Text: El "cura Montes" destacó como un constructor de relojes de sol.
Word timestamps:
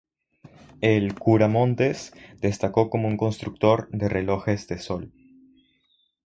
El 0.81 1.13
"cura 1.13 1.47
Montes" 1.47 2.11
destacó 2.39 2.89
como 2.89 3.07
un 3.07 3.17
constructor 3.17 3.87
de 3.91 4.09
relojes 4.09 4.67
de 4.67 4.79
sol. 4.79 5.13